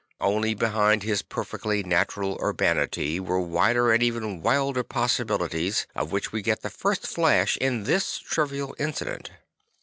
Only 0.19 0.55
behind 0.55 1.03
his 1.03 1.21
perfectly 1.21 1.83
natural 1.83 2.39
urbanity 2.43 3.19
were 3.19 3.39
wider 3.39 3.93
and 3.93 4.01
even 4.01 4.41
wilder 4.41 4.81
possibilities, 4.81 5.85
of 5.93 6.11
which 6.11 6.31
we 6.31 6.41
get 6.41 6.63
the 6.63 6.71
first 6.71 7.05
flash 7.05 7.55
in 7.57 7.83
this 7.83 8.17
trivial 8.17 8.75
incident. 8.79 9.29